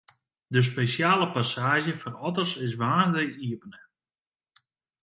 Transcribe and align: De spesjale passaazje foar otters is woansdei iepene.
De 0.55 0.61
spesjale 0.69 1.27
passaazje 1.35 1.93
foar 2.01 2.17
otters 2.27 2.53
is 2.65 2.77
woansdei 2.79 3.29
iepene. 3.47 3.79